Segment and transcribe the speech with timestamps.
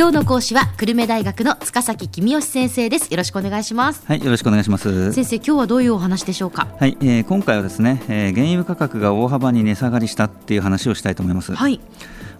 [0.00, 3.12] 今日の講師は久留米大学の塚崎君吉先生です。
[3.12, 4.02] よろしくお願いします。
[4.06, 5.12] はいよろしくお願いします。
[5.12, 6.68] 先生今日はどういうお話でしょうか？
[6.78, 11.54] はい、えー、今回はですね、えー、原油価格が大幅に値下がりしたっていう話をしたいと思います。
[11.54, 11.80] はい。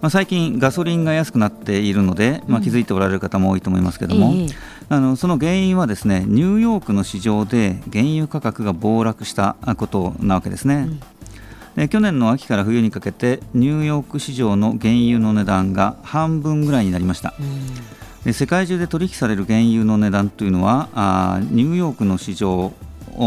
[0.01, 4.45] まあ、最近ガソリンが安くなっているので、まあ、気づいておられる方も多いと思いますけれども、うんえ。
[4.47, 4.55] ー、
[4.89, 10.99] あのその原因はですねニューヨークの市場で原油価格が暴落したことなわけですね、うん
[11.75, 17.33] で去年の秋から冬にかけてニューヨーク市場の原油の値段が半分ぐらいになりました、
[18.25, 22.73] で世界中で取引される原油の値段というのはあニューヨークの市場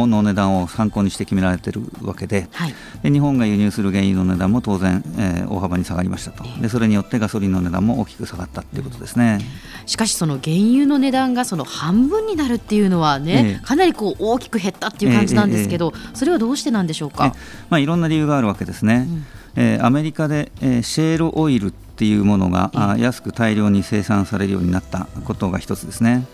[0.07, 6.45] の値段を参考にして決められているわけではい、で日本が輸入する原油の値段も当然、えー、大幅に下がりましたと。
[6.61, 9.39] でそれによってガソリンの値段も大きく下がったということですね、
[9.83, 17.35] うん、しかしその原油の値段がその半分になるっていうのはね、えー、かなりこう大きく減ったっていう感じなんですけど、えー、それはどうしてなんでしょうか、
[17.71, 19.27] まあ、いろんな理由があるわけですね、うん。
[19.57, 26.27] えー、アメリカで、えー、シェールオイルっていうものが、あ安く大量に生産されるようになったことが一つですね。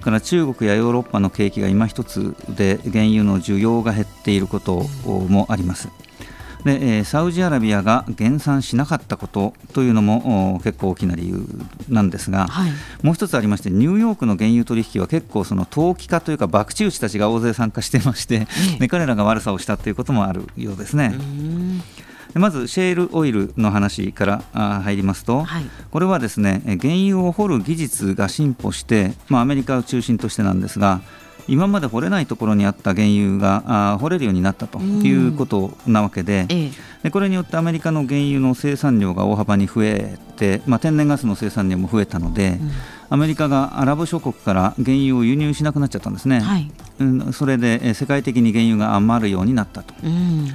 [0.00, 5.88] から中国やヨーロッパの景気が今一つで原油の需要が減っていることもあります。
[6.64, 11.46] でえサウジアラビアが減産しなかったことというのも結構大きな理由
[11.88, 12.70] なんですが、はい、
[13.02, 18.46] もう一つありましてニューヨークの原油取引は結構その投機家というか博打打ちたちが大勢参加していまして、
[18.78, 21.14] で彼らが悪さをしたということもあるようですね。
[22.34, 31.00] まずシェールオイルの話から入りますと、はい、これはですね原油を掘る技術が進歩して、まあ、アメリカを中心としてなんですが
[31.48, 36.46] 今まで掘れないところにあった原油が掘れるようになったということなわけで
[37.02, 42.70] でこれによってアメリカの原油の生産量が大幅に増えて、まあ、天然ガスの生産量も増えたので、うん、
[43.08, 46.70] アメリカがアラブ諸国から原油を輸入しなくなっちゃったんですね、はい、
[47.32, 49.94] それで世界的に原油が余るようになったと。
[50.04, 50.50] うん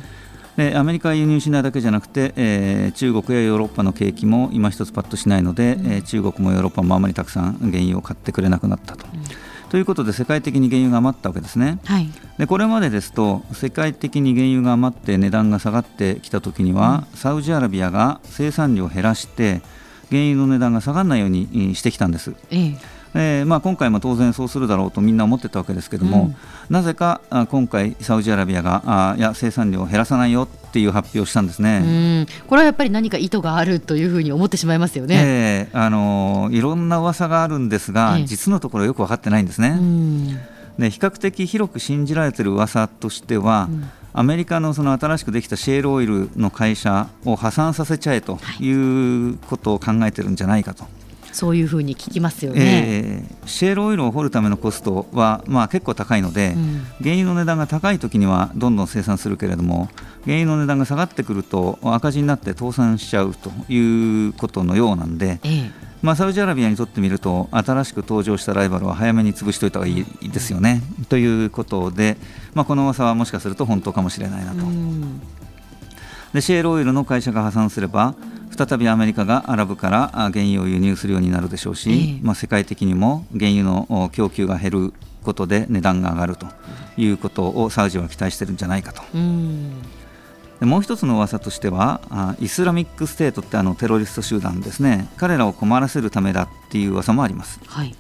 [0.57, 9.05] でアメリカは輸入しないだけじゃなくて、えー、中国やヨーロッパの景気も今一つパッとしないので、うん、えー、中国もヨーロッパもあまりたくさん原油を買ってくれなくなったと。
[9.13, 19.61] うん、ということで世界的に原油が余ったわけですね、はい、でこれまでですと世界的に原油が余って値段が下がってきたときには、うん、サウジアラビアが生産量を減らして
[20.09, 22.33] 原油の値段が下がらないようにしてきたんです。
[22.51, 26.35] えええーまあ、今回も当然そうするだろうとみんな思ってたわけですけども、うん、
[26.69, 32.27] なぜかあ今回、サウジアラビアがあいや生産量を減らさないよっていう発表をしたんですね。
[32.47, 39.79] これはやっぱり何か意図があるというふうに思ってしまいますよね、えー、あのいろんな噂があるんですが、えー、実のところよく分かってないんですね。
[40.77, 43.89] で比較的広く信じられている噂としては、うん。
[44.17, 50.85] アメリカのその新しくできたシェールオイルの会社を破産させちゃえということを考えてるんじゃないかと。
[51.35, 59.89] そういうふうに聞きますよね、えー、シェールオイルを掘るためのコストは、まあ、結構高いので、うん、原油の値段が高い時にはどんどん生産するけれども
[60.23, 70.83] 原油の値段が下がってくると赤字になって倒産しちゃうということのようなんで、えーまあ、サウジアラビアにとってみると新しく登場したライバルは早めに潰しておいた方がいいですよね。
[71.09, 72.15] ということで、
[72.53, 74.57] まあ、この噂はもしかすると本当かもしれないなと。
[76.33, 78.13] でシェールオイルの会社が破産すれば
[78.55, 84.93] 再びアメリカがアラブから原油を輸入するようになるでしょうし、えー、まあ、世界的にも原油の供給が減る
[85.23, 86.47] ことで値段が上がると
[86.97, 89.01] いうことをサウジは期待してるんじゃないかと。
[90.59, 97.59] でもう一つの噂としては Islamic State ってあのテロリスト集団ですね彼らを困らせるためだっていう噂もあります。
[97.65, 97.95] はい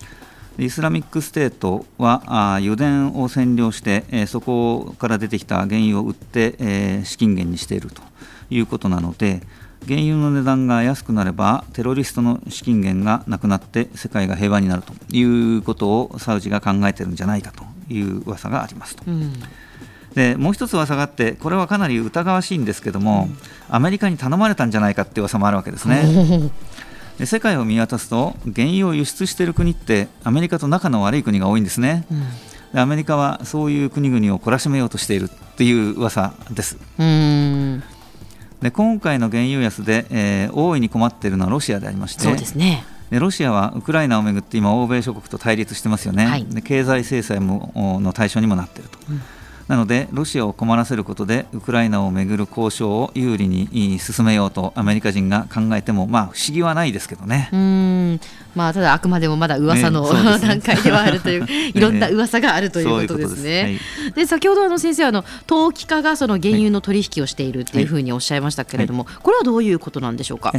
[0.57, 8.01] Islamic State はあ油田を占領して、えー、そこから出てきた原油を売って、えー、資金源にしていると
[8.49, 9.41] いうことなので
[9.87, 17.63] 原油の値段が安くなればテロリストの資金源がなくなって世界が平和になるということをサウジが考えているんじゃないかと
[17.93, 19.03] いう噂がありますと。
[19.07, 19.33] うん
[20.15, 23.37] でもう一つ噂があってこれはかなり疑わしいんですけども、うん、
[23.67, 26.49] アメリカに頼まれたんじゃないかっていう噂もあるわけですね。
[27.19, 32.05] で世界を見渡すと原油を輸出している国ってアメリカと仲の悪い国が多いんですね。
[32.09, 32.23] うん
[32.75, 36.77] でアメリカはそういう国々を懲らしめようとしているっていう噂です。
[36.99, 37.83] うん
[38.61, 42.85] で今回の原油安で、えー、大いに困っているのはロシアでありましてそうですね。
[43.11, 47.71] でロシアはウクライナをめぐって今、欧米諸国と対立してますよね、はい、で経済制裁も
[48.01, 48.97] の対象にもなっていると。
[49.09, 49.21] うん
[49.67, 57.49] なので、ロシアを困らせることで、ウクライナをめぐる交渉を有利に進めようとアメリカ人が考えても、まあ、不思議はないですけどね。
[57.51, 58.19] うん。
[58.55, 63.79] まあ、ただ、あくまでもまだ噂の、ねね、 段階ではあるという、 いろんな噂があるということですね。
[64.15, 70.53] で先ほどあの先生あの、投機家がその原油の取引をしているというふうにおっしゃいましたけれども、はい、これはどういうことなんでしょうか？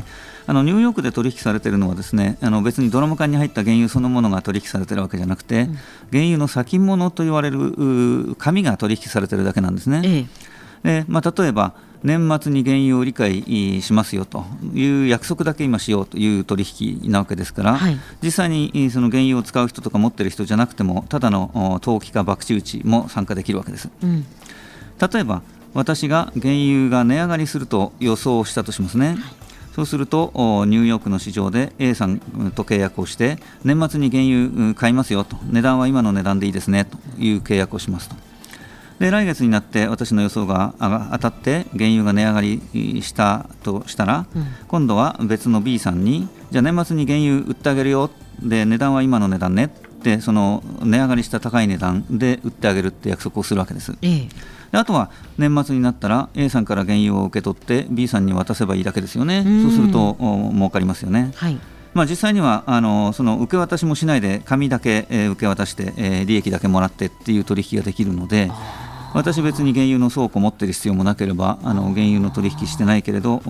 [0.49, 5.79] あのニューヨークで取引されているのはですねあの別にドラム缶に入った原油そのものが取引されているわけじゃなくて、うん、
[6.13, 10.03] 原油の先物と言われる紙が取引されているだけなんですね。
[10.05, 23.89] ええでまあ、例えば年末に原油を理解しますよという約束だけ今しようという取引なわけですから、はい、実際にその原油を使う人とか持ってる人じゃなくてもただの投機か博打打ちも参加できるわけです。
[24.03, 24.25] うん、
[25.13, 25.43] 例えば
[25.75, 29.09] 私が原油が値上がりすると予想したとしますね。
[29.09, 29.19] はい
[29.77, 30.33] そうすると
[30.67, 38.17] ニューヨークの市場で A さんと契約をして年末に原油買いますよと値段は今の値段でいいですねという契約をしますと
[38.99, 40.75] で来月になって私の予想が
[41.13, 48.11] 当たって原油が値上がりしたとしたら、うん、今度は別の B さんにじゃあ年末に原油売ってあげるよ。
[48.43, 49.71] で値段は今の値段ね。
[49.97, 53.97] ってその値上がりした高い値段で売ってあげるって約束をするわけです。
[54.03, 54.29] ええ。
[54.71, 60.17] であとは年末になったら A さんから原油を受け取って B さんに渡せばいいだけですよね、うそうすると
[60.53, 61.33] 儲かりますよね。
[61.35, 61.59] はい。
[61.95, 68.51] まあ、実際にはあのその受け渡しもしないで紙だけ、えー、受け渡して、えー、利益だけもらってっていう取引ができるので。
[69.17, 73.41] 私別に原油の倉庫を持っている必要もなければあの原油の取引してないけれど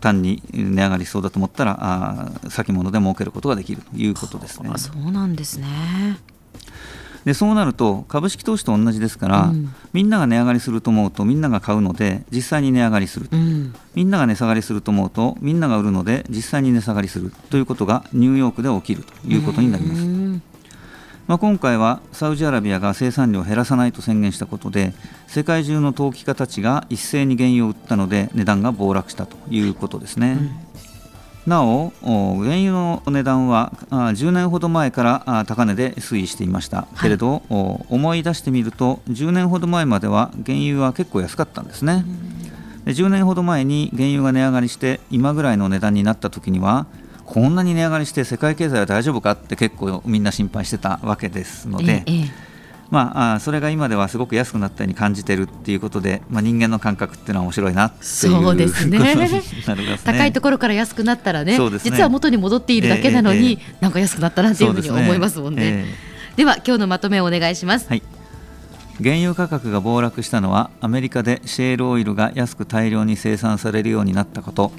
[0.00, 4.70] 単に値上がりしそうだと思ったらあ先物で儲けることができるということですね。
[4.76, 5.66] そうなんですね。
[7.24, 20.29] でそうなると株式投資と同じですから、うん、みんなが値上がりすると思うとみんなが買うので実際に値上がりする、うん、みんなが値下がりすると思うとみんなが売るので実際に値下がりするということがニューヨークで起きるということになります。
[21.30, 24.92] まあ、今回はサウジアラビアが生産量を減らさないと宣言したことで
[25.28, 30.38] 世界中の投機家たちが一斉に原油を売ったので値段が暴落したということですね。
[30.40, 30.50] うん。
[31.46, 42.04] なお原油の値段は10年ほど前から高値で推移していました、はい、けれど思い出してみると10年ほど前までは原油は結構安かったんですね。
[42.84, 46.86] で10年ほど前に原油が値上がりして今ぐらいの値段になった時には
[47.30, 52.50] こんなに値上がりして世界経済は大丈夫かって結構みんな心配してたわけですので、ええ
[52.90, 58.98] まあ、それが今ではすごく安くなったように感じてるっていうことで、まあ、人間の感覚っていうのは面白いなっていうそうですね。
[58.98, 59.42] ね、
[60.04, 65.84] 高いところから安くなったらね、ね、実は元に戻っているだけなのに、えなんか安くなったなっていうふうに思いますもんね。
[66.34, 67.86] では今日のまとめをお願いします。
[67.88, 68.02] はい。
[69.00, 74.72] 原油価格が暴落したのはアメリカでシェールオイルが安く大量に生産されるようになったこと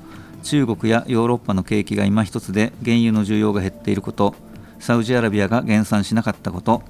[0.44, 4.36] 中国やヨーロッパの景気が今一つで原油の需要が減っていること
[4.80, 6.82] サウジアラビアが減産しなかったこと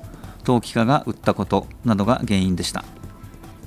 [0.44, 2.84] 陶器家が売ったことなどが原因でした。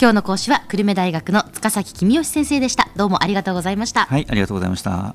[0.00, 2.88] 今日の講師は久留米大学の塚崎公義先生でした。
[2.96, 4.06] どうもありがとうございました。
[4.06, 5.14] はいありがとうございました